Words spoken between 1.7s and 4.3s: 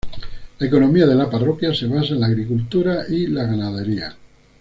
se basa en la agricultura y la ganadería.